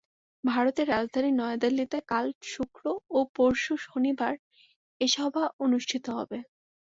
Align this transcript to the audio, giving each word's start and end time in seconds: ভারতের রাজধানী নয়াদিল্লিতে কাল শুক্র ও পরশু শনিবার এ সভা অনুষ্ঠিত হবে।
ভারতের 0.43 0.87
রাজধানী 0.89 1.31
নয়াদিল্লিতে 1.33 1.97
কাল 2.07 2.25
শুক্র 2.45 2.83
ও 3.09 3.19
পরশু 3.35 3.73
শনিবার 3.85 4.33
এ 5.01 5.07
সভা 5.09 5.43
অনুষ্ঠিত 5.65 6.05
হবে। 6.17 6.37